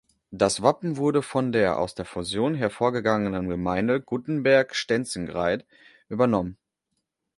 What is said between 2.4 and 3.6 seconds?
hervorgegangenen